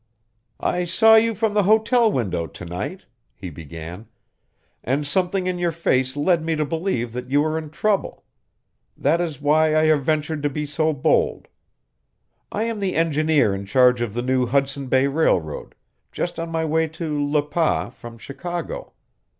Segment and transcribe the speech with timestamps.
[0.59, 3.05] "I saw you from the hotel window to night,"
[3.35, 4.07] he began,
[4.83, 8.23] "and something in your face led me to believe that you were in trouble.
[8.97, 11.49] That is why I have ventured to be so bold.
[12.51, 15.75] I am the engineer in charge of the new Hudson Bay Railroad,
[16.11, 18.93] just on my way to Le Pas from Chicago.